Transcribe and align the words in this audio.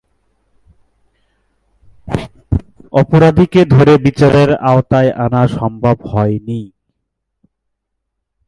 অপরাধীকে 2.93 3.61
ধরে 3.65 3.93
বিচারের 3.97 4.49
আওতায় 4.63 5.11
আনা 5.15 5.43
সম্ভব 5.57 5.97
হয়নি। 6.11 6.61